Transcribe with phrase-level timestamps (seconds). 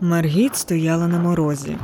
[0.00, 1.76] Маргіт стояла на морозі.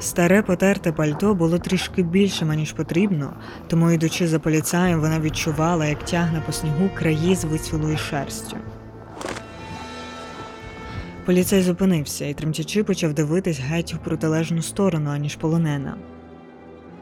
[0.00, 3.32] Старе потерте пальто було трішки більшим, ніж потрібно,
[3.66, 8.56] тому, йдучи за поліцаєм, вона відчувала, як тягне по снігу краї з вицвілою шерстю.
[11.24, 15.94] Поліцей зупинився і тремтячи почав дивитись геть у протилежну сторону, аніж полонена.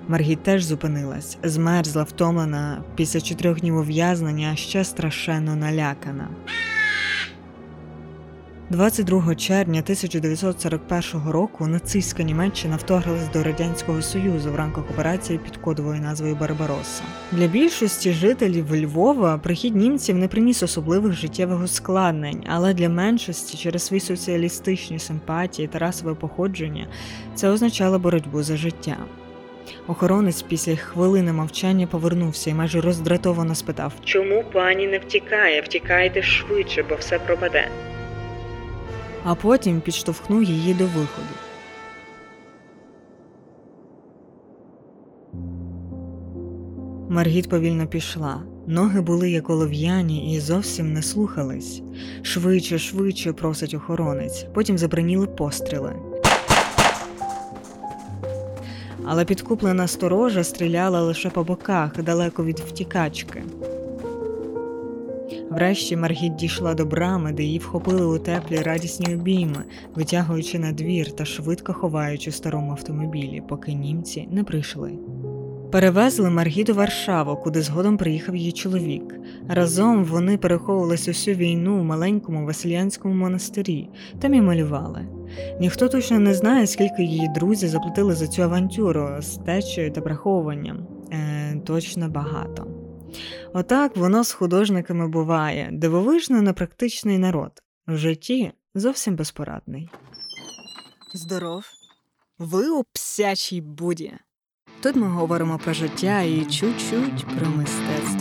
[0.09, 6.29] Маргіт теж зупинилась, змерзла, втомлена, після чотирьох днів ув'язнення, ще страшенно налякана.
[8.71, 16.01] 22 червня 1941 року нацистська Німеччина вторглась до Радянського Союзу в рамках операції під кодовою
[16.01, 17.03] назвою Барбаросса.
[17.33, 23.83] Для більшості жителів Львова прихід німців не приніс особливих життєвих ускладнень, але для меншості через
[23.83, 26.87] свої соціалістичні симпатії та расове походження
[27.35, 28.97] це означало боротьбу за життя.
[29.87, 35.61] Охоронець після хвилини мовчання повернувся і майже роздратовано спитав: Чому пані не втікає?
[35.61, 37.69] Втікайте швидше, бо все пропаде.
[39.29, 41.29] А потім підштовхнув її до виходу.
[47.09, 48.43] Маргіт повільно пішла.
[48.67, 51.83] Ноги були як олов'яні і зовсім не слухались.
[52.23, 54.47] Швидше, швидше просить охоронець.
[54.55, 55.93] Потім забраніли постріли.
[59.05, 63.43] Але підкуплена сторожа стріляла лише по боках, далеко від втікачки.
[65.57, 69.65] Врешті Маргіт дійшла до брами, де її вхопили у теплі радісні обійми,
[69.95, 74.93] витягуючи на двір та швидко ховаючи в старому автомобілі, поки німці не прийшли.
[75.73, 79.15] Перевезли Маргіт у Варшаву, куди згодом приїхав її чоловік.
[79.49, 83.89] Разом вони переховувалися усю війну в маленькому Васильянському монастирі,
[84.21, 85.07] там і малювали.
[85.61, 90.87] Ніхто точно не знає, скільки її друзі заплатили за цю авантюру з течею та приховуванням.
[91.13, 92.67] Е, Точно багато.
[93.53, 97.63] Отак воно з художниками буває дивовижно непрактичний народ.
[97.87, 99.91] В житті зовсім безпорадний.
[101.15, 101.65] Здоров,
[102.39, 104.13] ви у псячій буді.
[104.83, 108.16] Тут ми говоримо про життя і чуть-чуть про мистецтво.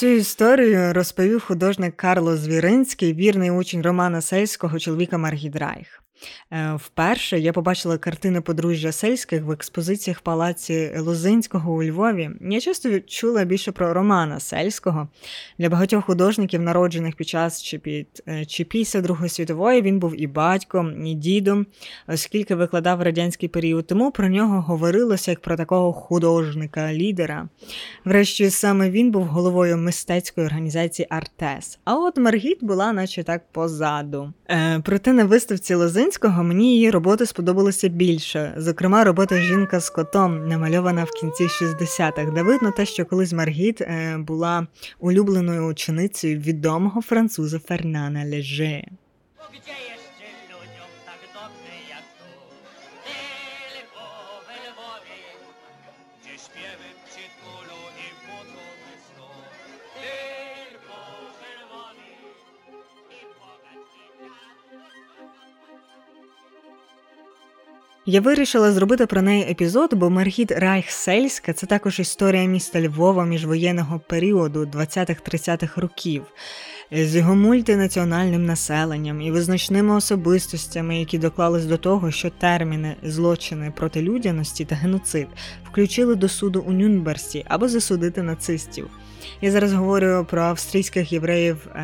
[0.00, 5.96] Цю історію розповів художник Карло Звіринський, вірний учень Романа Сельського чоловіка Маргіт Райх.
[5.96, 5.99] Е,
[6.76, 12.30] вперше я побачила картини подружжя сельських в експозиціях палаці Лозинського у Львові.
[12.40, 15.08] Я часто чула більше про Романа Сельського.
[15.58, 20.20] Для багатьох художників, народжених під час чи під е, чи після Другої світової, він був
[20.20, 21.66] і батьком, і дідом,
[22.08, 23.86] оскільки викладав радянський період.
[23.86, 27.48] Тому про нього говорилося як про такого художника-лідера.
[28.04, 31.78] Врешті саме він був головою мистецької організації Артес.
[31.84, 34.32] А от Маргіт була, наче так, позаду.
[34.50, 38.54] Е, Проте на виставці Лозинського Косинського мені її роботи сподобалося більше.
[38.56, 43.80] Зокрема, робота Жінка з котом, намальована в кінці 60-х, де видно те, що колись Маргіт
[43.80, 44.66] е, була
[44.98, 48.84] улюбленою ученицею відомого француза Фернана Леже.
[68.10, 74.00] Я вирішила зробити про неї епізод, бо Маргіт Райх-Сельська це також історія міста Львова міжвоєнного
[74.00, 76.22] періоду 20-30-х років
[76.92, 84.02] з його мультинаціональним населенням і визначними особистостями, які доклались до того, що терміни злочини проти
[84.02, 85.26] людяності та геноцид
[85.70, 88.90] включили до суду у Нюрнберзі, аби засудити нацистів.
[89.40, 91.80] Я зараз говорю про австрійських євреїв е,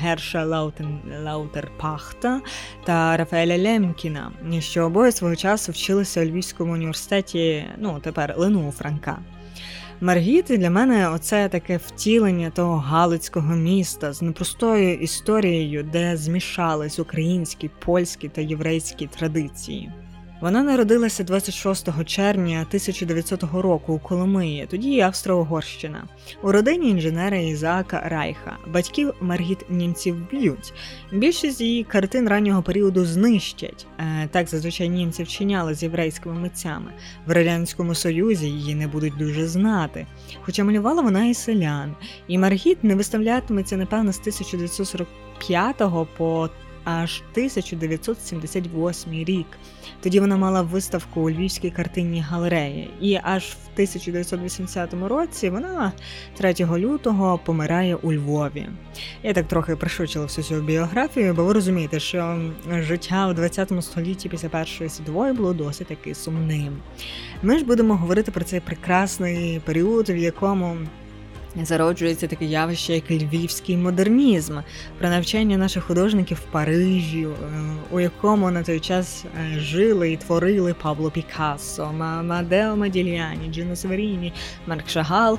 [0.00, 2.40] Герша Лаутен, Лаутерпахта
[2.84, 9.18] та Рафаеля Лемкіна, що обоє свого часу вчилися у Львівському університеті, ну тепер Лену Франка.
[10.00, 17.70] Маргіт для мене оце таке втілення того галицького міста з непростою історією, де змішались українські,
[17.78, 19.92] польські та єврейські традиції.
[20.40, 26.04] Вона народилася 26 червня 1900 року у Коломиї, тоді Австро-Угорщина,
[26.42, 28.56] у родині інженера Ізаака Райха.
[28.66, 30.72] Батьків Маргіт німців б'ють.
[31.12, 33.86] Більшість її картин раннього періоду знищать.
[33.98, 36.92] Е, так зазвичай німці вчиняли з єврейськими митцями.
[37.26, 40.06] В радянському союзі її не будуть дуже знати.
[40.42, 41.94] Хоча малювала вона і селян.
[42.28, 45.76] І Маргіт не виставлятиметься напевно з 1945
[46.16, 46.50] по
[46.84, 49.46] аж 1978 рік.
[50.06, 55.92] Тоді вона мала виставку у Львівській картинній галереї, і аж в 1980 році вона
[56.36, 58.66] 3 лютого помирає у Львові.
[59.22, 64.28] Я так трохи пришучила всю цю біографію, бо ви розумієте, що життя у 20 столітті
[64.28, 66.76] після першої світової було досить таки сумним.
[67.42, 70.76] Ми ж будемо говорити про цей прекрасний період, в якому
[71.64, 74.58] зароджується таке явище, як львівський модернізм,
[74.98, 77.28] про навчання наших художників в Парижі, е,
[77.90, 81.92] у якому на той час е, жили і творили Пабло Пікассо,
[82.24, 84.32] Мадео Мадільяні, Джино Северіні,
[84.66, 85.38] Марк Шагал,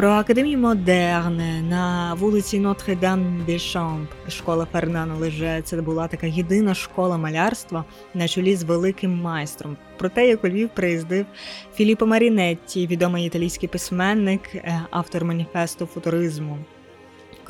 [0.00, 5.62] про академію Модерне на вулиці Нотр-Дам де Шамп, школа Фернана Леже.
[5.64, 10.48] Це була така єдина школа малярства на чолі з великим майстром про те, як у
[10.48, 11.26] Львів приїздив
[11.74, 16.58] Філіппо Марінетті, відомий італійський письменник, е, автор маніфесту футуризму.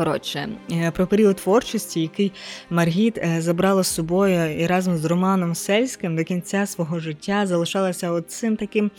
[0.01, 2.33] Коротше, е, про період творчості, який
[2.71, 8.11] Маргіт е, забрала з собою і разом з Романом Сельським до кінця свого життя залишалася
[8.11, 8.91] оцим таким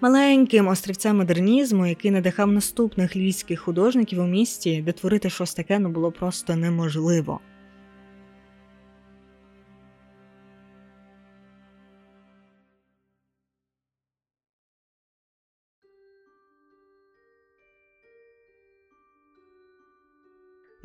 [0.00, 5.88] маленьким острівцем модернізму, який надихав наступних львівських художників у місті, де творити щось таке ну
[5.88, 7.40] було просто неможливо.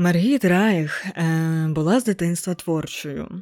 [0.02, 3.42] Маргіт Райх е, була з дитинства творчою.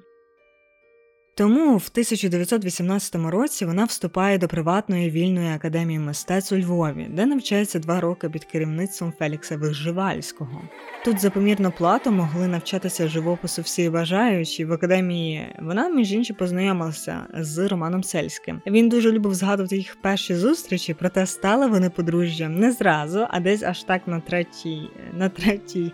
[1.36, 7.80] Тому в 1918 році вона вступає до приватної вільної академії мистецтв у Львові, де навчається
[7.80, 10.62] два роки під керівництвом Фелікса Виживальського.
[11.06, 15.56] Тут за помірну плату могли навчатися живопису всі бажаючі в академії.
[15.62, 18.62] Вона, між іншим, познайомилася з Романом Сельським.
[18.68, 23.64] Він дуже любив згадувати їх перші зустрічі, проте стали вони подружжям не зразу, а десь
[23.64, 25.92] аж так на третій, на третій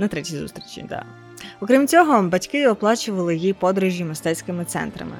[0.00, 0.84] на третій зустрічі.
[0.88, 1.04] Да.
[1.60, 5.16] Окрім цього, батьки оплачували їй подорожі мистецькими центрами.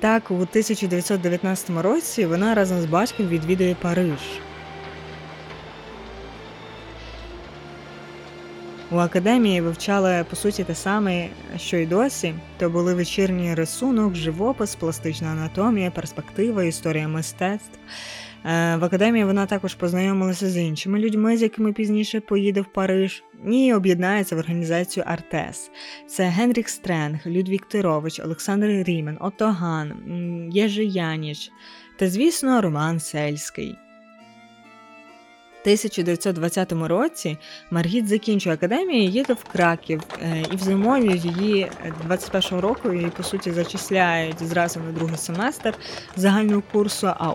[0.00, 4.18] Так, у 1919 році вона разом з батьком відвідує Париж.
[8.90, 12.34] У академії вивчали по суті те саме, що й досі.
[12.58, 17.78] То були вечірній рисунок, живопис, пластична анатомія, перспектива, історія мистецтв.
[18.44, 23.24] Е, в академії вона також познайомилася з іншими людьми, з якими пізніше поїде в Париж,
[23.50, 25.70] і об'єднається в організацію Артес.
[26.06, 29.92] Це Генрік Стренг, Людвік Тирович, Олександр Рімен, Отоган,
[30.52, 31.50] Єжи Яніч
[31.98, 33.76] та, звісно, Роман Сельський.
[35.68, 37.38] 1920 році
[37.70, 41.70] Маргіт закінчує академію, їде в Краків, е, і в зимові її
[42.08, 45.74] 21-го року її по суті зачисляють зразу на другий семестр
[46.16, 47.06] загального курсу.
[47.06, 47.32] А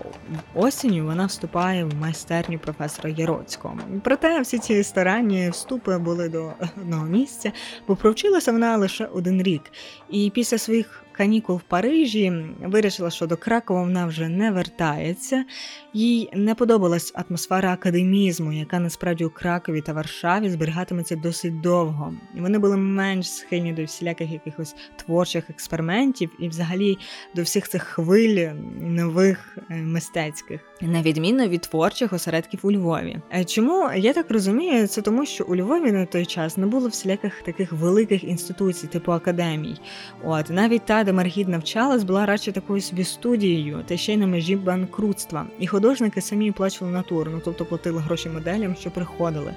[0.54, 3.78] осінню вона вступає в майстерню професора Яроцького.
[4.04, 7.52] Проте всі ці старанні вступи були до одного місця,
[7.88, 9.62] бо провчилася вона лише один рік.
[10.10, 12.32] І після своїх канікул в Парижі,
[12.62, 15.44] вирішила, що до Кракова вона вже не вертається.
[15.92, 22.14] Їй не подобалась атмосфера академізму, яка насправді у Кракові та Варшаві зберігатиметься досить довго.
[22.34, 26.98] Вони були менш схильні до всіляких якихось творчих експериментів і, взагалі,
[27.34, 28.48] до всіх цих хвиль
[28.80, 33.16] нових е, мистецьких, на відміну від творчих осередків у Львові.
[33.34, 36.88] Е, чому я так розумію, це тому, що у Львові на той час не було
[36.88, 39.76] всіляких таких великих інституцій, типу академій.
[40.24, 44.26] От навіть та де Маргід навчалась, була радше такою собі студією, та ще й на
[44.26, 45.46] межі банкрутства.
[45.58, 49.54] І художники самі плачували натуру, ну тобто платили гроші моделям, що приходили.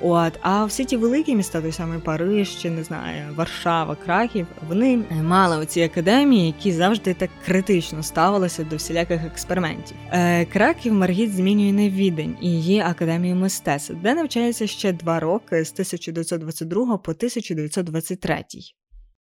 [0.00, 5.02] От, а всі ті великі міста, той самий Париж, чи не знаю, Варшава, Краків, вони
[5.22, 9.96] мали оці академії, які завжди так критично ставилися до всіляких експериментів.
[10.12, 15.64] Е, Краків Маргіт змінює на відень і її академію мистецтв, де навчається ще два роки
[15.64, 18.44] з 1922 по 1923.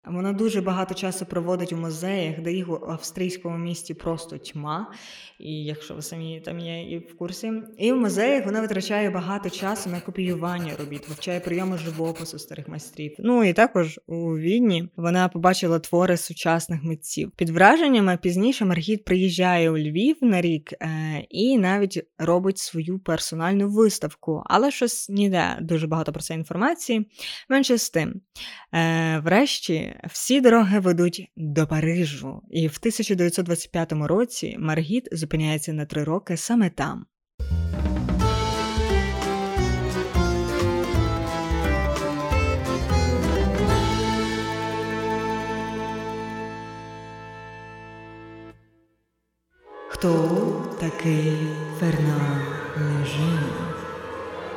[0.07, 4.93] Вона дуже багато часу проводить у музеях, де їх у австрійському місті просто тьма.
[5.39, 9.51] І якщо ви самі там є і в курсі, і в музеях вона витрачає багато
[9.51, 13.15] часу на копіювання робіт, вивчає прийоми живопису старих майстрів.
[13.19, 17.31] Ну і також у Відні вона побачила твори сучасних митців.
[17.37, 20.89] Під враженнями пізніше Маргіт приїжджає у Львів на рік е,
[21.31, 27.11] і навіть робить свою персональну виставку, але щось ніде дуже багато про це інформації.
[27.49, 28.21] Менше з тим,
[28.75, 36.05] е, врешті всі дороги ведуть до Парижу, і в 1925 році Маргіт зупиняється на три
[36.05, 37.07] роки саме там.
[49.89, 51.37] Хто такий
[51.79, 52.41] Фернан
[52.77, 53.60] Леже?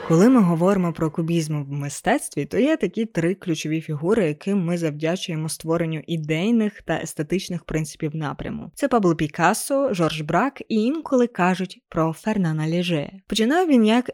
[0.07, 4.77] Коли ми говоримо про кубізм в мистецтві, то є такі три ключові фігури, яким ми
[4.77, 8.71] завдячуємо створенню ідейних та естетичних принципів напряму.
[8.75, 13.11] Це Пабло Пікассо, Жорж Брак і інколи кажуть про Фернана Леже.
[13.27, 14.09] Починав він як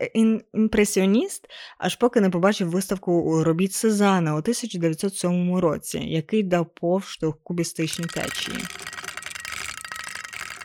[0.54, 8.06] імпресіоніст, аж поки не побачив виставку робіт Сезана у 1907 році, який дав поштовх кубістичній
[8.06, 8.58] течії.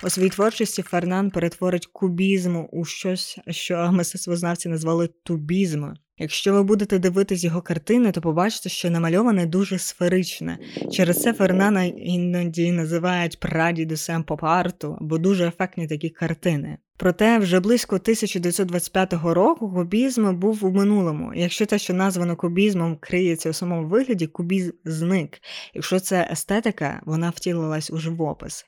[0.05, 5.85] У своїй творчості Фернан перетворить кубізм у щось, що мистецтвознавці назвали тубізм.
[6.19, 10.59] Якщо ви будете дивитись його картини, то побачите, що намальоване дуже сферичне.
[10.93, 16.79] Через це Фернана іноді називають прадідусем поп-арту, бо дуже ефектні такі картини.
[16.97, 21.33] Проте вже близько 1925 року кубізм був у минулому.
[21.35, 25.41] Якщо те, що названо кубізмом, криється у самому вигляді, кубізм зник.
[25.75, 28.67] Якщо це естетика, вона втілилась у живопис.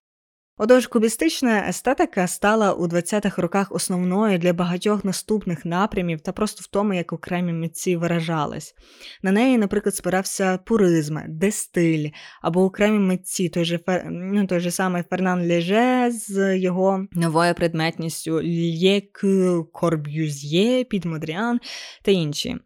[0.58, 6.66] Отож, кубістична естетика стала у 20-х роках основною для багатьох наступних напрямів та просто в
[6.66, 8.75] тому, як окремі митці виражались.
[9.22, 12.10] На неї, наприклад, спирався пуризм, дестиль
[12.42, 18.40] або окремі митці, той же ну, той же самий Фернан Леже з його новою предметністю
[18.82, 19.25] Лєк
[19.72, 21.60] Корб'юз'є, Підмодріан
[22.02, 22.56] та інші.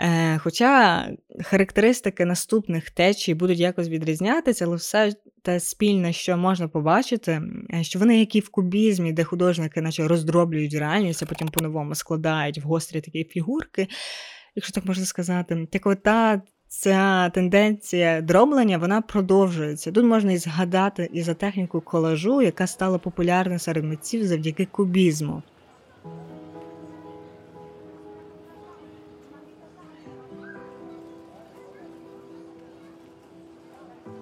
[0.00, 1.08] Е, Хоча
[1.44, 5.12] характеристики наступних течій будуть якось відрізнятися, але все
[5.42, 7.42] те спільне, що можна побачити,
[7.74, 11.94] е, що вони, як і в кубізмі, де художники наче роздроблюють реальність, а потім по-новому
[11.94, 13.88] складають в гострі такі фігурки,
[14.54, 19.92] якщо так можна сказати, так от та ця тенденція дроблення вона продовжується.
[19.92, 25.42] Тут можна і згадати і за техніку колажу, яка стала популярна серед митців завдяки кубізму.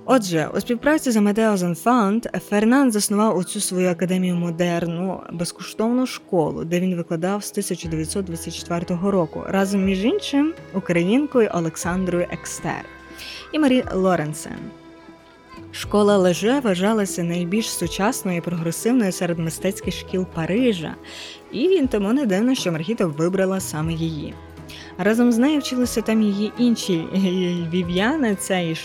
[0.06, 6.80] Отже, у співпраці з Амеде Озанфаном Фернан заснував оцю свою академію модерну безкоштовну школу, де
[6.80, 12.84] він викладав з 1924 року, разом між іншим українкою Олександрою Екстер
[13.52, 14.58] і Марі Лорансен.
[15.72, 20.94] Школа Леже вважалася найбільш сучасною і прогресивною серед мистецьких шкіл Парижа,
[21.52, 24.34] і тому не дивно, що Маргіта вибрала саме її.
[24.98, 27.04] Разом з нею вчилися там її інші
[27.72, 28.76] вів'яни, це і,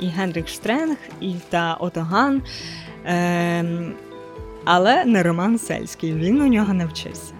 [0.00, 2.42] і Генрік Штренг, і та Отоган,
[3.06, 3.64] е,
[4.64, 6.14] але не Роман Сельський.
[6.14, 7.37] Він у нього навчився.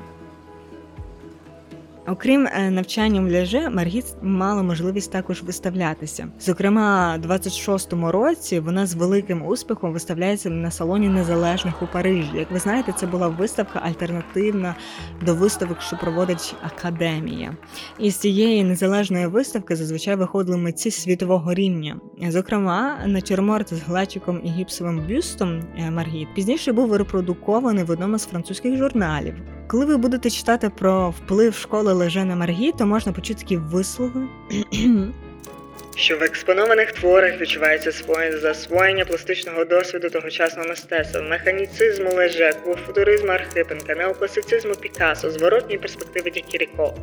[2.11, 6.29] Окрім е, навчання в ляже, Маргіт мала можливість також виставлятися.
[6.41, 12.31] Зокрема, у 26-му році вона з великим успіхом виставляється на салоні незалежних у Парижі.
[12.35, 14.75] Як ви знаєте, це була виставка альтернативна
[15.27, 17.57] до виставок, що проводить академія.
[17.99, 22.01] І з цієї незалежної виставки зазвичай виходили митці світового рівня.
[22.29, 28.27] Зокрема, натюрморт з глечиком і гіпсовим бюстом е, Маргіт пізніше був репродукований в одному з
[28.27, 29.35] французьких журналів.
[29.71, 34.29] Коли ви будете читати про вплив школи Лежена Маргі, то можна почути такі вислови.
[35.97, 42.53] Що в експонованих творах відчувається своє засвоєння пластичного досвіду тогочасного мистецтва, механіцизму леже,
[42.87, 46.95] футуризму Архипенка, неокласицизму Пікассо, зворотній перспективи Дікіріко.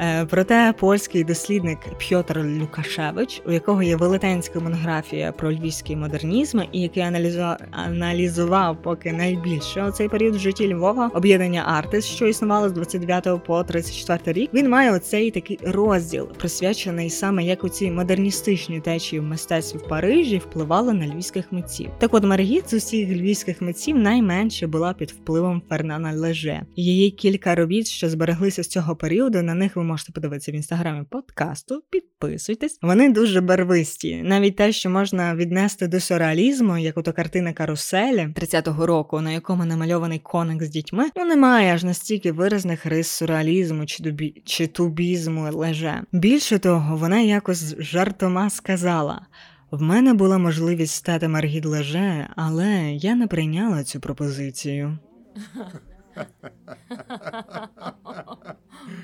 [0.00, 6.80] Е, проте польський дослідник Пьотр Люкашевич, у якого є велетенська монографія про львівський модернізм, і
[6.80, 12.72] який аналізував, аналізував поки найбільше цей період в житті Львова об'єднання Артис, що існувало з
[12.72, 14.50] 29 по 34 рік.
[14.54, 19.88] Він має оцей такий розділ, присвячений саме як у ці модерністичні течії в мистецтві в
[19.88, 21.90] Парижі впливали на львівських митців.
[21.98, 26.62] Так от Маргіт з усіх львівських митців найменше була під впливом Фернана Леже.
[26.76, 31.82] Її кілька робіт, що збереглися з цього періоду, на них можете подивитися в інстаграмі подкасту.
[31.90, 32.78] Підписуйтесь.
[32.82, 34.22] Вони дуже барвисті.
[34.22, 39.64] Навіть те, що можна віднести до сюрреалізму, як ото картина каруселі 30-го року, на якому
[39.64, 45.50] намальований коник з дітьми, ну немає аж настільки виразних рис сюрреалізму чи дубі чи тубізму
[45.52, 46.02] леже.
[46.12, 49.26] Більше того, вона якось жартома сказала.
[49.70, 54.98] В мене була можливість стати Маргід Леже, але я не прийняла цю пропозицію.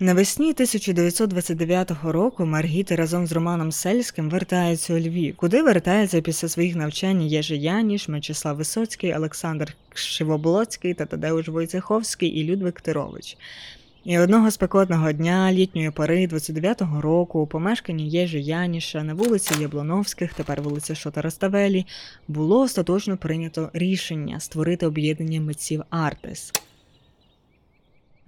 [0.00, 6.76] Навесні 1929 року Маргіта разом з Романом Сельським вертаються у Львів, куди вертається після своїх
[6.76, 13.36] навчань Єжи Яніш, Мечислав Висоцький, Олександр Шивоблоцький та Тадеуш Войцеховський і Людвиг Тирович.
[14.06, 20.34] І одного спекотного дня літньої пори 29-го року у помешканні Єжі Яніша на вулиці Яблоновських,
[20.34, 21.86] тепер вулиця Шотараставелі,
[22.28, 26.52] було остаточно прийнято рішення створити об'єднання митців Артес.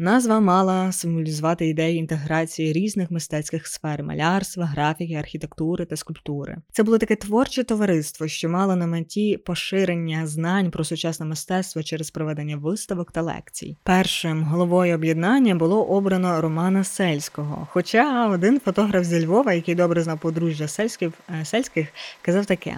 [0.00, 6.56] Назва мала символізувати ідею інтеграції різних мистецьких сфер малярства, графіки, архітектури та скульптури.
[6.72, 12.10] Це було таке творче товариство, що мало на меті поширення знань про сучасне мистецтво через
[12.10, 13.76] проведення виставок та лекцій.
[13.82, 17.68] Першим головою об'єднання було обрано Романа Сельського.
[17.70, 21.88] Хоча один фотограф зі Львова, який добре знав подружжя сельських, е, сельських,
[22.22, 22.76] казав таке.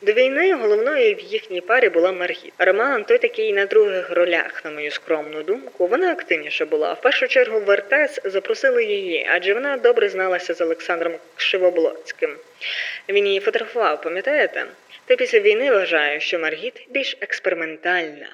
[0.00, 2.52] До війни головною в їхній парі була Маргіт.
[2.58, 5.86] Роман той такий на других ролях, на мою скромну думку.
[5.86, 6.92] Вона активніша була.
[6.92, 12.36] В першу чергу в Артес запросили її, адже вона добре зналася з Олександром Кшивоблоцьким.
[13.08, 14.66] Він її фотографував, пам'ятаєте?
[15.06, 18.28] Та після війни вважаю, що Маргіт більш експериментальна.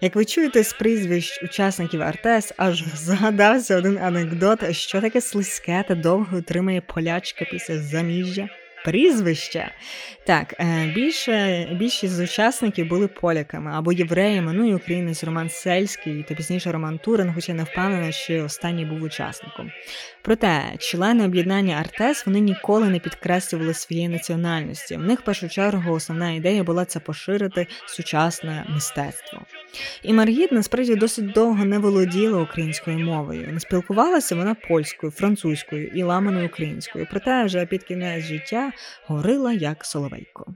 [0.00, 5.94] Як ви чуєте з прізвищ учасників Артес, аж згадався один анекдот, що таке слизьке та
[5.94, 8.48] довго утримує полячка після заміжжя.
[8.86, 9.70] Прізвище.
[10.26, 16.24] Так, е, більше, більшість з учасників були поляками або євреями, ну і українець Роман Сельський
[16.28, 19.70] та пізніше Роман Турин, хоча не впевнена, що останній був учасником.
[20.22, 24.96] Проте члени об'єднання Артес вони ніколи не підкреслювали своєї національності.
[24.96, 29.40] В них в першу чергу основна ідея була це поширити сучасне мистецтво.
[30.02, 33.48] І Маргіт насправді досить довго не володіла українською мовою.
[33.52, 37.06] Не спілкувалася вона польською, французькою і ламаною українською.
[37.10, 38.72] Проте вже під кінець життя
[39.08, 40.54] говорила як соловейко.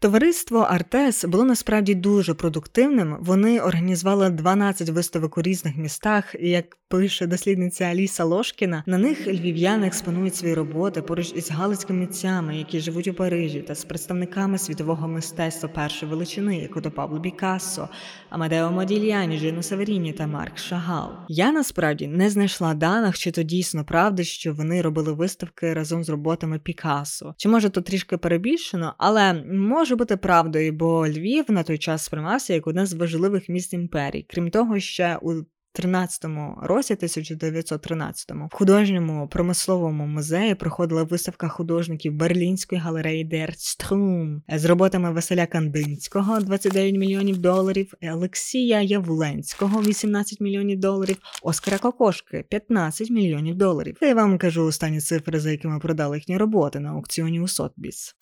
[0.00, 3.16] Товариство Артес було насправді дуже продуктивним.
[3.20, 9.26] Вони організували 12 виставок у різних містах, і як пише дослідниця Аліса Лошкіна, на них
[9.26, 14.58] львів'яни експонують свої роботи поруч із галицькими митцями, які живуть у Парижі, та з представниками
[14.58, 17.88] світового мистецтва першої величини, як ото Пабло Бікассо,
[18.30, 21.10] Амадео Модільяні, Джину Саверіні та Марк Шагал.
[21.28, 26.08] Я насправді не знайшла даних, чи то дійсно правда, що вони робили виставки разом з
[26.08, 27.34] роботами Пікассо.
[27.36, 32.54] Чи може то трішки перебільшено, але може бути правдою, бо Львів на той час сприймався
[32.54, 34.26] як одне з важливих міст імперії.
[34.28, 35.42] Крім того, ще у
[35.74, 45.12] 13-му році, 1913-му, в художньому промисловому музеї проходила виставка художників Берлінської галереї Дерцтрум з роботами
[45.12, 53.96] Василя Кандинського 29 мільйонів доларів, Олексія Явленського 18 мільйонів доларів, Оскара Кокошки 15 мільйонів доларів.
[54.00, 58.14] Я вам кажу останні цифри, за якими продали їхні роботи на аукціоні у Сотбіс.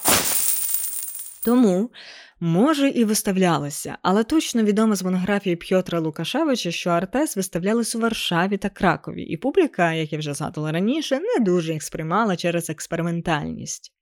[1.47, 1.91] Тому,
[2.41, 8.57] може, і виставлялися, але точно відомо з монографії Пьотра Лукашевича, що Артес виставлялись у Варшаві
[8.57, 13.96] та Кракові, і публіка, як я вже згадувала раніше, не дуже їх сприймала через експериментальність.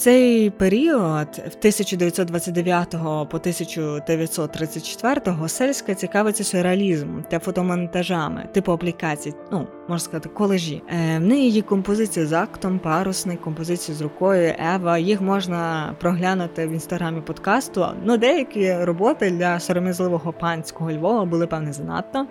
[0.00, 2.90] Цей період, в 1929
[3.30, 10.82] по 1934 сельська цікавиться сюрреалізмом та фотомонтажами, типу аплікацій, ну можна сказати, колежі.
[10.88, 14.98] Е, в неї є композиція з актом, парусник, композиція з рукою Ева.
[14.98, 17.86] Їх можна проглянути в інстаграмі подкасту.
[18.04, 22.26] Ну, деякі роботи для сором'язливого панського Львова були певне занадто.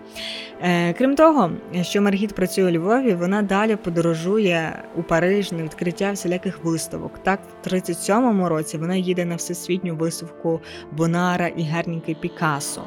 [0.62, 6.12] Е, крім того, що Маргіт працює у Львові, вона далі подорожує у Париж на відкриття
[6.12, 7.12] всіляких виставок.
[7.24, 12.82] Так, в 37-му році вона їде на всесвітню виставку Бонара і Герніки Пікассо.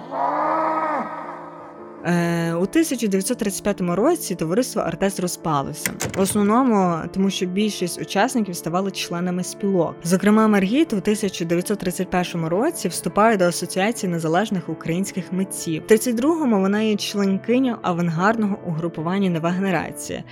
[2.05, 9.45] Е, у 1935 році товариство Артес розпалося в основному, тому що більшість учасників ставали членами
[9.45, 9.95] спілок.
[10.05, 15.83] Зокрема, Маргіт у 1931 році вступає до асоціації незалежних українських митців.
[15.89, 20.25] В 32-му вона є членкиню авангардного угрупування Нова генерація.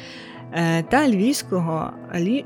[0.53, 1.91] Е, та львівського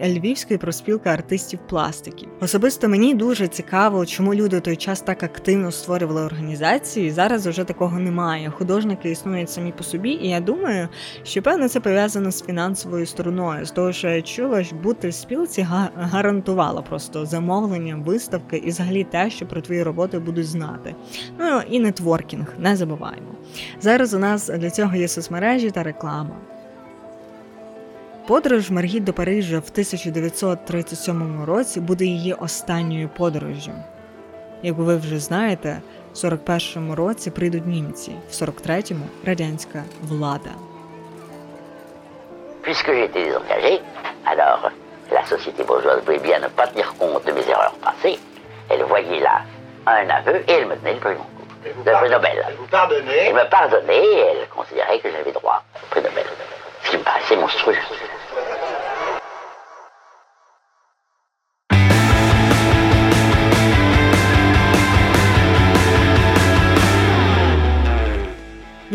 [0.01, 2.29] львівської проспілки артистів пластиків.
[2.41, 7.11] Особисто мені дуже цікаво, чому люди той час так активно створювали організації.
[7.11, 8.51] Зараз вже такого немає.
[8.51, 10.89] Художники існують самі по собі, і я думаю,
[11.23, 13.67] що певно це пов'язано з фінансовою стороною.
[13.67, 19.05] З того, що я чула, що бути в спілці гарантувала просто замовлення, виставки і взагалі
[19.05, 20.95] те, що про твої роботи будуть знати.
[21.39, 23.35] Ну і нетворкінг, не забуваємо.
[23.81, 26.37] Зараз у нас для цього є соцмережі та реклама.
[28.27, 33.73] Подорож Маргіт до Парижа в 1937 році буде її останньою подорожжю.
[34.63, 35.81] Як ви вже знаєте,
[36.13, 40.51] в 41-му році прийдуть німці, в 43-му радянська влада.
[42.63, 43.73] Puisque j'étais désengagé,
[44.33, 44.63] alors
[45.17, 48.19] la société bourgeoise voulait bien ne pas tenir compte de mes erreurs passées.
[48.71, 49.37] Elle voyait là
[49.87, 51.17] un aveu et elle me tenait le prix
[51.87, 52.39] le prix Nobel.
[52.49, 56.24] Elle vous pardonnait Elle me pardonnait et elle considérait que j'avais droit au prix Nobel.
[57.45, 57.77] construir.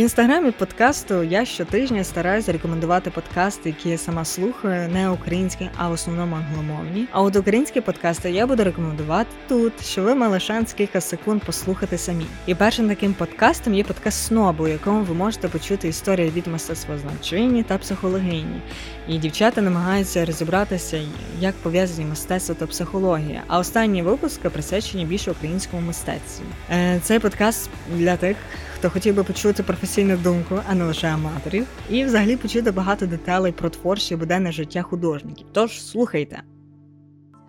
[0.10, 5.92] Інстаграмі подкасту я щотижня стараюся рекомендувати подкасти, які я сама слухаю, не українські, а в
[5.92, 7.08] основному англомовні.
[7.12, 11.98] А от українські подкасти я буду рекомендувати тут, що ви мали шанс кілька секунд послухати
[11.98, 12.26] самі.
[12.46, 17.64] І першим таким подкастом є подкаст Снобу, у якому ви можете почути історії від мистецтвознавчині
[17.64, 18.62] та психологині.
[19.08, 21.02] І дівчата намагаються розібратися,
[21.40, 23.44] як пов'язані мистецтво та психологія.
[23.48, 26.46] А останні випуски присвячені більше українському мистецтву.
[26.72, 28.38] Е, цей подкаст для тих
[28.80, 33.52] хто хотів би почути професійну думку, а не лише аматорів, і взагалі почути багато деталей
[33.52, 35.48] про творче буденне життя художників.
[35.52, 36.44] Тож слухайте.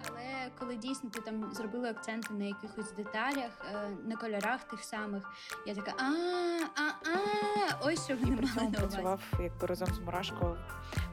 [0.08, 5.22] Але коли дійсно ти там зробили акценти на якихось деталях, е, на кольорах тих самих,
[5.66, 6.10] я така а
[6.76, 8.76] а а ось що вони мали на увазі.
[8.76, 10.56] працював якби разом з Мурашко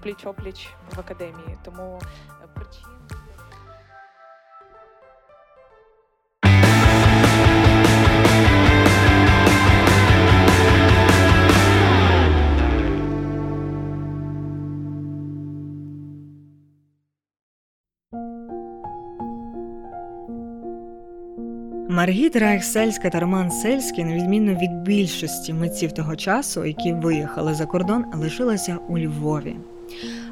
[0.03, 1.99] пліч опліч в академії, тому
[2.43, 3.16] е, причин.
[21.97, 27.65] Маргіт Райхсельська та Роман Сельський, на відміну від більшості митців того часу, які виїхали за
[27.65, 29.55] кордон, лишилися у Львові.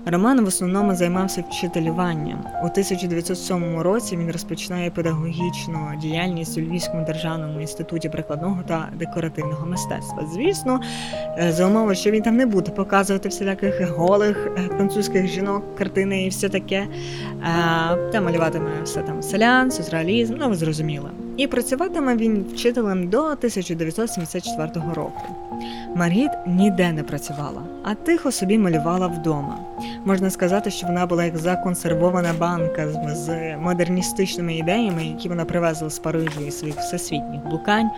[0.06, 2.39] Роман в основному займався вчителюванням.
[2.63, 10.30] У 1907 році він розпочинає педагогічну діяльність у Львівському державному інституті прикладного та декоративного мистецтва.
[10.34, 10.82] Звісно,
[11.38, 16.25] е, за умови, що він там не буде показувати всіляких голих е, французьких жінок, картини
[16.25, 16.88] і все таке,
[18.12, 21.10] та малюватиме все там селян, соціалізм, ну ви зрозуміли.
[21.38, 25.21] І працюватиме він вчителем до 1974 року.
[25.95, 29.60] Маргіт ніде не працювала, а тихо собі малювала вдома.
[30.06, 36.00] Можна сказати, що вона була як законсервована банка з модерністичними ідеями, які вона привезла з
[36.00, 37.89] Парижу і своїх всесвітніх блукань.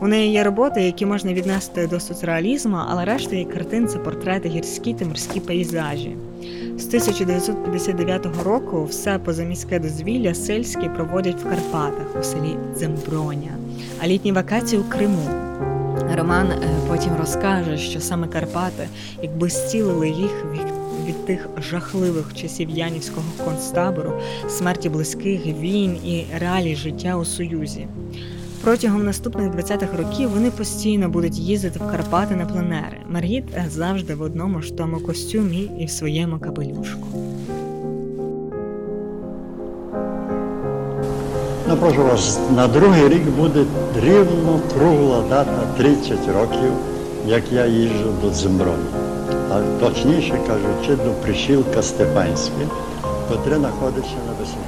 [0.00, 4.48] У неї є роботи, які можна віднести до соцреалізму, але решта її картин це портрети
[4.48, 6.16] гірські та морські пейзажі.
[6.78, 13.50] З 1959 року все позаміське дозвілля сельські проводять в Карпатах у селі Дземброня,
[14.02, 15.30] а літні вакації у Криму.
[16.16, 18.88] Роман е, потім розкаже, що саме Карпати,
[19.22, 20.44] якби зцілили їх
[21.06, 24.12] від тих жахливих часів Янівського концтабору,
[24.48, 27.86] смерті близьких, війн і реалій життя у Союзі.
[28.62, 32.98] Протягом наступних 20-х років вони постійно будуть їздити в Карпати на пленери.
[33.08, 37.06] Маргіт е, завжди в одному ж тому костюмі і в своєму капелюшку.
[41.68, 43.64] Ну, прошу вас, на другий рік буде
[44.02, 46.72] рівно кругла дата 30 років,
[47.26, 48.88] як я їжджу до Дземброні.
[49.50, 52.66] А точніше кажучи, до Пришілка Степанське,
[53.28, 54.67] котре знаходиться на височині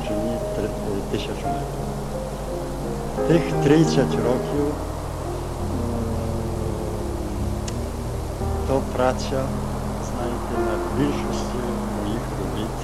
[3.30, 4.74] Тих 30 років
[8.68, 9.44] то праця,
[10.10, 11.58] знаєте, на більшості
[12.02, 12.76] моїх робіт.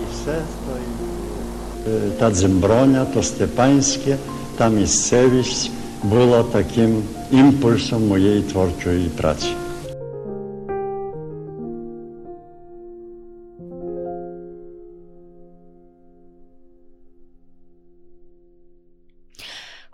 [0.00, 2.18] І все стоїть.
[2.18, 4.16] Та Дземброня, то Степанське,
[4.56, 5.70] та місцевість
[6.02, 9.48] була таким імпульсом моєї творчої праці.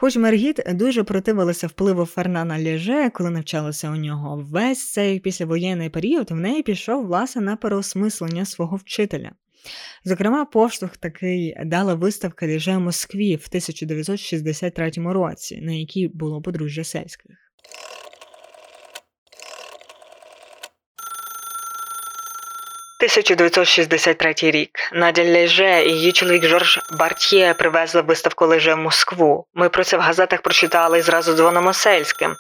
[0.03, 6.31] Хоч Маргіт дуже противилася впливу Фернана Ліже, коли навчалася у нього весь цей післявоєнний період,
[6.31, 9.33] в неї пішов власне на переосмислення свого вчителя.
[10.05, 16.85] Зокрема, поштовх такий дала виставка Ліже в Москві в 1963 році, на якій було подружжя
[16.85, 17.52] сельських.
[23.03, 29.47] «1963 рік Надя Леже і її чоловік Жорж Бартьє привезли виставку Леже в Москву.
[29.55, 32.35] Ми про це в газетах прочитали і зразу дзвонимо сельським.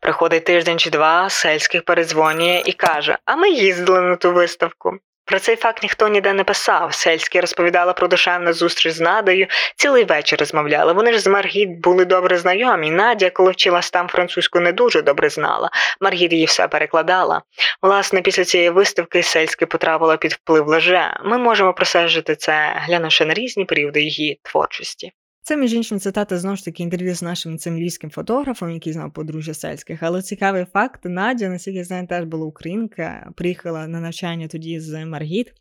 [0.00, 4.98] Приходить тиждень чи два, сельських передзвонює і каже: А ми їздили на ту виставку.
[5.26, 6.94] Про цей факт ніхто ніде не писав.
[6.94, 10.92] Сельські розповідала про душевну зустріч з Надою, цілий вечір розмовляли.
[10.92, 12.90] Вони ж з Маргіт були добре знайомі.
[12.90, 15.70] Надя, коли вчилась там французьку, не дуже добре знала.
[16.00, 17.42] Маргіт її все перекладала.
[17.82, 21.20] Власне, після цієї виставки сельське потрапила під вплив леже.
[21.24, 25.12] Ми можемо просежити це, глянувши на різні періоди її творчості.
[25.46, 29.12] Це, між іншим, цитата знову ж таки інтерв'ю з нашим цим львівським фотографом, який знав
[29.12, 30.02] подружжя сельських.
[30.02, 35.04] Але цікавий факт: Надя, наскільки я знаю, теж була українка, приїхала на навчання тоді з
[35.04, 35.52] Маргіт.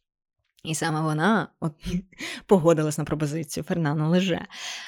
[0.63, 1.71] І саме вона от,
[2.45, 4.45] погодилась на пропозицію Фернана Леже.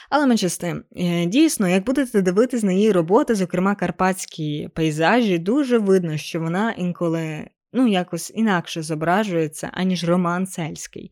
[0.09, 0.83] Але менше з тим,
[1.27, 7.47] дійсно, як будете дивитись на її роботи, зокрема карпатські пейзажі, дуже видно, що вона інколи
[7.73, 11.11] ну, якось інакше зображується, аніж роман Цельський.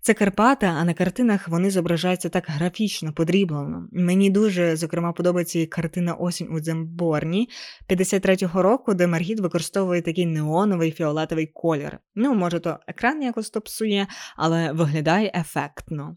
[0.00, 3.88] Це Карпата, а на картинах вони зображаються так графічно, подріблено.
[3.92, 7.48] Мені дуже, зокрема, подобається і картина Осінь у Дземборні
[7.90, 11.98] 53-го року, де Маргіт використовує такий неоновий фіолетовий колір.
[12.14, 16.14] Ну, може, то екран якось то псує, але виглядає ефектно.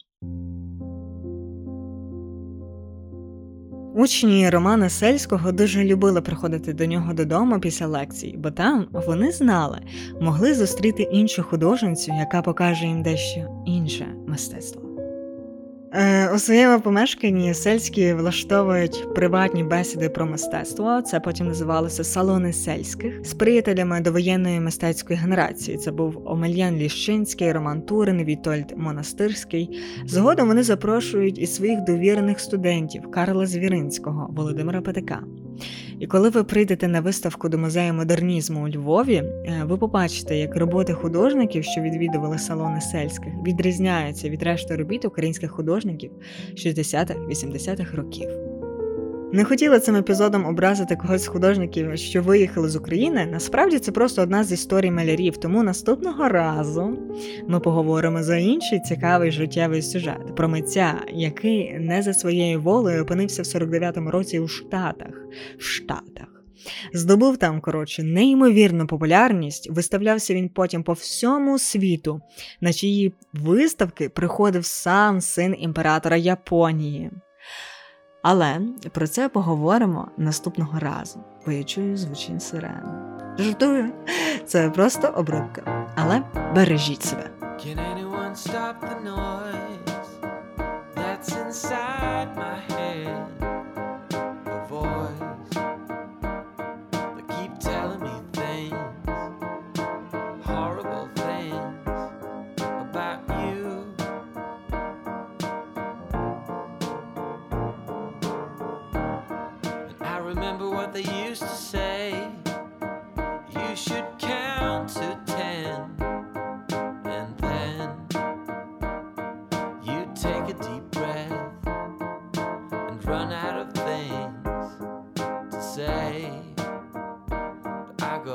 [3.97, 9.79] Учні Романа Сельського дуже любили приходити до нього додому після лекцій, бо там вони знали,
[10.21, 14.86] могли зустріти іншу художницю, яка покаже їм дещо інше мистецтво.
[15.93, 21.01] Е, у своєму помешканні сельські влаштовують приватні бесіди про мистецтво.
[21.01, 25.77] Це потім називалося салони сельських з приятелями довоєнної мистецької генерації.
[25.77, 29.79] Це був Омельян Ліщинський, Роман Турин, Вітольд Монастирський.
[30.05, 35.23] Згодом вони запрошують і своїх довірених студентів Карла Звіринського, Володимира Петика.
[35.99, 40.55] І коли ви прийдете на виставку до музею модернізму у Львові, е, ви побачите, як
[40.55, 46.11] роботи художників, що відвідували салони сельських, відрізняються від решти робіт українських художників
[46.55, 48.46] 60-80-х років.
[49.37, 53.25] Не хотіла цим епізодом образити когось з художників, що виїхали з України.
[53.31, 55.37] Насправді це просто одна з історій малярів.
[55.37, 56.97] Тому наступного разу
[57.47, 63.41] ми поговоримо за інший цікавий життєвий сюжет про митця, який не за своєю волею опинився
[63.41, 65.13] в 49-му році у Штатах.
[65.57, 66.27] Штатах.
[66.93, 72.21] Здобув там, коротше, неймовірну популярність, виставлявся він потім по всьому світу,
[72.61, 77.11] на чиї виставки приходив сам син імператора Японії.
[78.21, 78.59] Але
[78.91, 83.07] про це поговоримо наступного разу, бо я чую звучить сирени.
[83.37, 83.91] Жартую,
[84.45, 85.87] це просто обробка.
[85.95, 86.21] Але
[86.55, 87.29] бережіть себе.
[87.41, 90.07] Can anyone stop the noise
[90.95, 92.76] that's inside my head?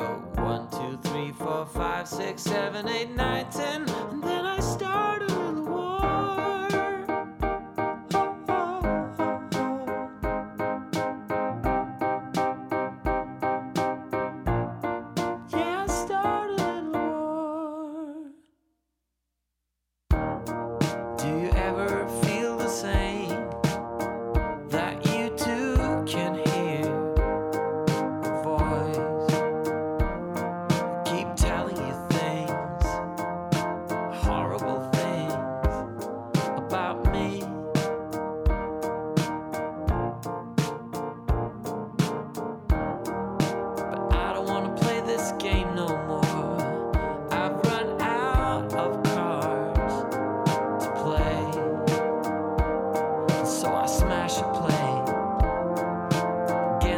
[0.00, 3.84] One, two, three, four, five, six, seven, eight, nine, ten,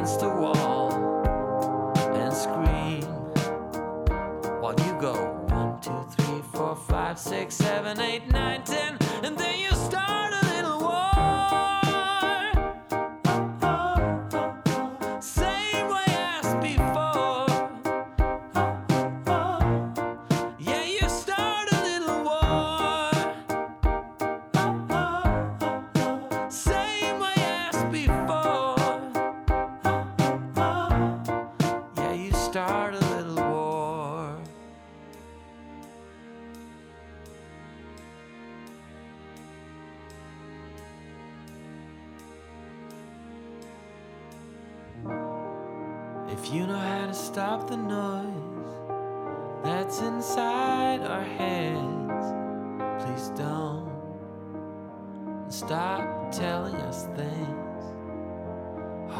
[0.04, 0.92] against the wall
[2.14, 3.04] and scream.
[4.60, 5.14] While you go
[5.48, 8.98] one, two, three, four, five, six, seven, eight, nine, ten,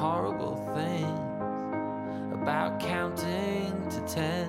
[0.05, 4.47] horrible things about counting to ten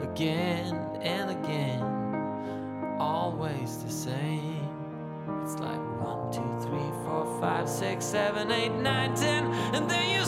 [0.00, 1.82] again and again,
[2.98, 4.66] always the same.
[5.42, 10.19] It's like one, two, three, four, five, six, seven, eight, nine, ten, and then you